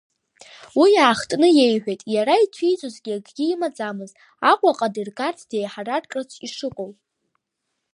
[0.79, 4.15] Уи иаахтны иеиҳәеит, иара ицәиӡозгьы акгьы имаӡамызт,
[4.51, 6.91] Аҟәаҟа дыргарц, деиҳараркырц ишыҟоу.